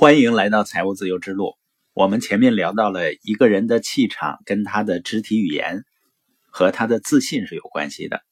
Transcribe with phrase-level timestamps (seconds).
[0.00, 1.58] 欢迎来到财务自由之路。
[1.92, 5.84] 我们前面聊到了一个人的气场跟他的肢体语言
[6.48, 8.22] 和他的自信是有关系的，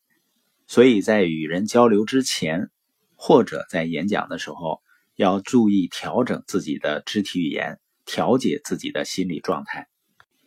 [0.66, 2.70] 所以在与人交流之前
[3.16, 4.80] 或者在演讲的时候，
[5.14, 9.88] 要注意调整自己的肢体语言，调节自己的心理状态。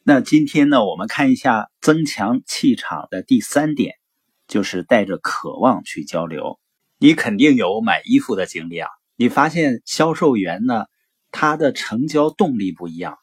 [0.01, 3.93] 那今天呢，我们看一下增强气场的第三点，
[4.47, 6.59] 就是带着渴望去交流。
[6.97, 10.85] 你肯定有买衣服的经历啊，你发现销售员呢？
[11.31, 13.17] 它的成交动力不一样，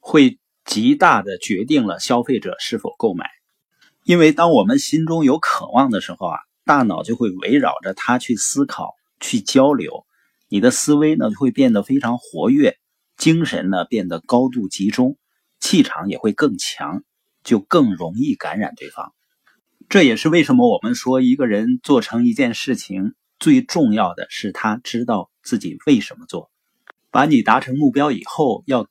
[0.00, 3.30] 会极大的决定了消费者是否购买。
[4.04, 10.04] 因为当我们心中有渴望的时候啊，大脑就会围绕着它去思考、去交流，
[10.48, 12.76] 你的思维呢就会变得非常活跃，
[13.16, 15.16] 精神呢变得高度集中，
[15.58, 17.02] 气场也会更强，
[17.42, 19.14] 就更容易感染对方。
[19.88, 26.50] 这也是为什么我们说一个人做成一件事情，最重要的是他知道自己为什么做。
[27.14, 28.88] 把你达成目标以后要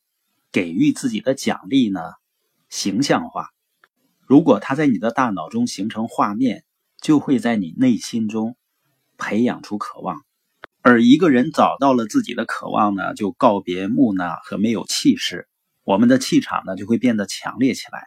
[0.54, 2.00] 给予自己的奖励呢，
[2.70, 3.50] 形象化。
[4.22, 6.64] 如果它在你的大脑中形成画面，
[7.02, 8.56] 就会在你内心中
[9.18, 10.22] 培养出渴望。
[10.82, 15.50] 而一个人找到了自己的渴望呢，就告别木讷和没有气势，
[15.84, 18.06] 我们的气场呢就会变得强烈起来。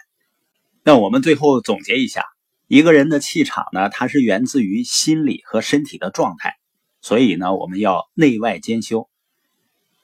[0.83, 2.25] 那我们最后总结一下，
[2.69, 6.55] 一个人的气场呢，它是源自于心理和身体的状态，
[7.03, 9.11] 所以呢，我们要内外兼修。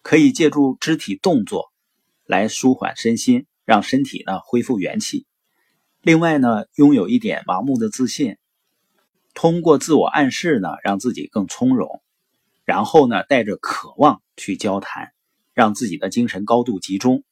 [0.03, 1.73] 可以借助肢体动作
[2.27, 5.27] 来舒缓身心，让身体呢恢复元气。
[6.01, 8.37] 另外呢，拥有一点盲目的自信，
[9.35, 12.03] 通过自我暗示呢，让自己更从容。
[12.65, 15.13] 然后呢，带着渴望去交谈，
[15.55, 17.25] 让自己的精神高度集中。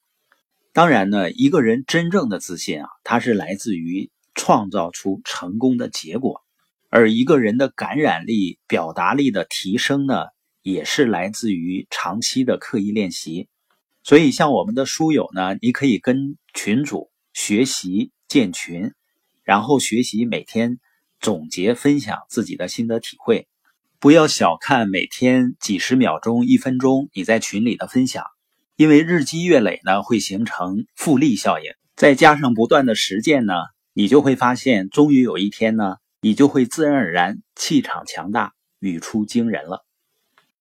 [0.73, 6.43] 当然呢，一个人真正的自信啊，它是来自于创造出成功的结果。
[6.89, 10.27] 而一个人的感染力、表达力的提升呢？
[10.63, 13.49] 也是来自于长期的刻意练习，
[14.03, 18.93] 所以像我们的书友呢，你可以跟群主学习建群，
[19.43, 20.79] 然后学习每天
[21.19, 23.49] 总结分享自己的心得体会。
[23.99, 28.25] 不要小看每天几十秒钟、一分钟你在群里的分享，
[28.77, 31.71] 因为日积月累呢，会形成复利效应。
[31.97, 33.55] 再加上不断的实践呢，
[33.93, 39.85] 你就会发现，终于有一天呢，你就会自然而然气场强大，语出惊人了。